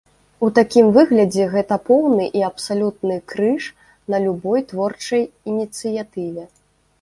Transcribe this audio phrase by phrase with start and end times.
[0.45, 3.69] У такім выглядзе гэта поўны і абсалютны крыж
[4.15, 6.49] на любой творчай ініцыятыве.